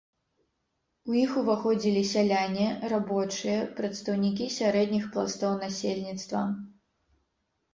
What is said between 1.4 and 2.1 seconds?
уваходзілі